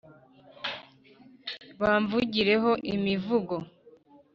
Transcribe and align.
Bamvugireho 1.79 2.71
imivugo 2.93 3.55